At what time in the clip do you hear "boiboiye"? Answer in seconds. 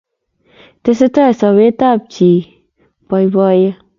3.09-3.69